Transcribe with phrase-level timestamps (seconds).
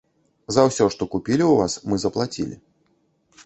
[0.55, 2.55] За ўсё, што купілі ў вас, мы заплацілі.